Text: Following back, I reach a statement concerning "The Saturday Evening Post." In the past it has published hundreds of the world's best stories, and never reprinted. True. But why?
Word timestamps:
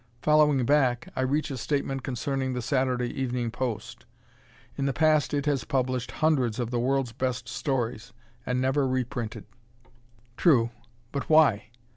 Following 0.23 0.65
back, 0.65 1.09
I 1.15 1.21
reach 1.21 1.51
a 1.51 1.57
statement 1.59 2.01
concerning 2.01 2.53
"The 2.53 2.63
Saturday 2.63 3.11
Evening 3.21 3.51
Post." 3.51 4.07
In 4.75 4.87
the 4.87 4.93
past 4.93 5.31
it 5.31 5.45
has 5.45 5.63
published 5.63 6.09
hundreds 6.25 6.57
of 6.57 6.71
the 6.71 6.79
world's 6.79 7.11
best 7.11 7.47
stories, 7.47 8.11
and 8.43 8.59
never 8.59 8.87
reprinted. 8.87 9.45
True. 10.37 10.71
But 11.11 11.29
why? 11.29 11.65